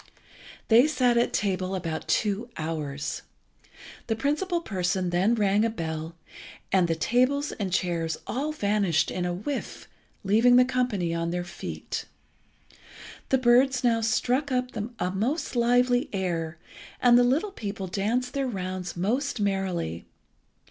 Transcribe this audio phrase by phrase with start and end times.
[0.67, 3.21] They sat at table about two hours.
[4.07, 6.15] The principal person then rang a bell,
[6.71, 9.87] and the tables and chairs all vanished in a whiff,
[10.23, 12.05] leaving all the company on their feet.
[13.29, 16.57] The birds now struck up a most lively air,
[16.99, 20.07] and the little people danced their rounds most merrily.